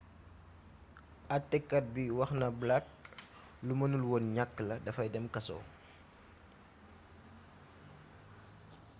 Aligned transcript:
atekat 1.37 1.83
bi 1.95 2.03
wax 2.17 2.31
na 2.39 2.47
blake 2.59 2.93
lu 3.65 3.73
mënul 3.79 4.03
woon 4.09 4.25
ñakk 4.35 4.53
la 4.67 4.75
dafay 4.85 5.07
dem 5.11 5.25
kaso 5.33 5.57